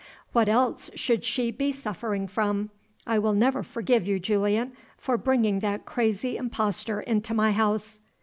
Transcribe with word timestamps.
"What 0.33 0.49
else 0.49 0.89
should 0.95 1.23
she 1.23 1.51
be 1.51 1.71
suffering 1.71 2.27
from? 2.27 2.71
I 3.05 3.19
will 3.19 3.35
never 3.35 3.61
forgive 3.61 4.07
you, 4.07 4.17
Julian, 4.19 4.71
for 4.97 5.15
bringing 5.15 5.59
that 5.59 5.85
crazy 5.85 6.37
impostor 6.37 7.01
into 7.01 7.35
my 7.35 7.51
house." 7.51 7.99